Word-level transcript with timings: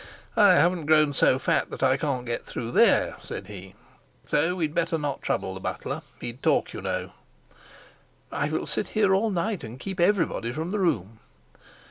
"I 0.35 0.53
haven't 0.53 0.87
grown 0.87 1.13
so 1.13 1.37
fat 1.37 1.69
that 1.69 1.83
I 1.83 1.95
can't 1.95 2.25
get 2.25 2.43
through 2.43 2.71
there," 2.71 3.17
said 3.19 3.45
he. 3.45 3.75
"So 4.25 4.55
we'd 4.55 4.73
better 4.73 4.97
not 4.97 5.21
trouble 5.21 5.53
the 5.53 5.59
butler. 5.59 6.01
He'd 6.19 6.41
talk, 6.41 6.73
you 6.73 6.81
know." 6.81 7.11
"I 8.31 8.49
will 8.49 8.65
sit 8.65 8.87
here 8.97 9.13
all 9.13 9.29
night 9.29 9.63
and 9.63 9.79
keep 9.79 9.99
everybody 9.99 10.53
from 10.53 10.71
the 10.71 10.79
room." 10.79 11.19